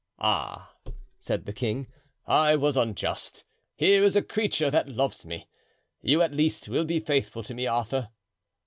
"Ah!" 0.17 0.73
said 1.19 1.45
the 1.45 1.53
king, 1.53 1.85
"I 2.25 2.55
was 2.55 2.75
unjust; 2.75 3.43
here 3.75 4.03
is 4.03 4.15
a 4.15 4.23
creature 4.23 4.71
that 4.71 4.89
loves 4.89 5.27
me. 5.27 5.47
You 6.01 6.23
at 6.23 6.33
least 6.33 6.67
will 6.67 6.85
be 6.85 6.99
faithful 6.99 7.43
to 7.43 7.53
me, 7.53 7.67
Arthur." 7.67 8.09